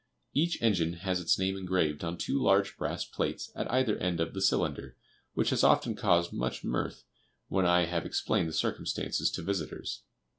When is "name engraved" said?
1.37-2.03